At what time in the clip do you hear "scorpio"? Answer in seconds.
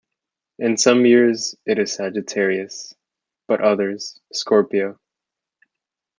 4.33-4.99